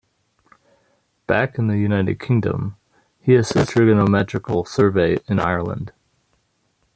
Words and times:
Back 1.27 1.59
in 1.59 1.67
the 1.67 1.77
United 1.77 2.19
Kingdom, 2.19 2.75
he 3.19 3.35
assisted 3.35 3.79
in 3.79 3.85
the 3.87 3.93
trigonometrical 3.95 4.65
survey 4.65 5.19
in 5.27 5.37
Ireland. 5.39 5.93